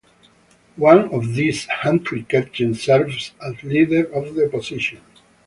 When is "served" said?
2.75-3.33